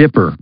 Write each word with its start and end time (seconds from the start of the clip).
Dipper. 0.00 0.34